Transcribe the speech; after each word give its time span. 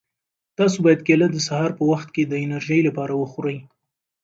تاسو 0.57 0.77
باید 0.85 1.01
کیله 1.07 1.27
د 1.31 1.37
سهار 1.47 1.71
په 1.79 1.83
وخت 1.91 2.07
کې 2.15 2.23
د 2.25 2.33
انرژۍ 2.43 2.79
لپاره 2.87 3.13
وخورئ. 3.21 3.57